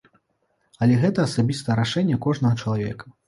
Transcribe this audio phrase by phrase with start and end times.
[0.85, 3.05] Але гэта асабістае рашэнне кожнага чалавека.